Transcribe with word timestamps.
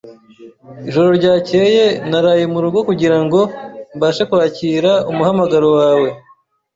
Ijoro 0.87 1.09
ryakeye 1.19 1.83
naraye 2.09 2.43
murugo 2.53 2.79
kugirango 2.89 3.39
mbashe 3.95 4.23
kwakira 4.29 4.91
umuhamagaro 5.11 5.67
wawe. 5.77 6.09